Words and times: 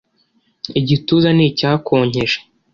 igituza 0.79 1.29
ni 1.33 1.43
icyakonkeje 1.49 2.37